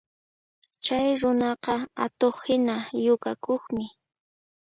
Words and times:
Chay 0.83 1.07
runaqa 1.21 1.75
atuqhina 2.05 2.75
yukakuqmi 3.05 3.85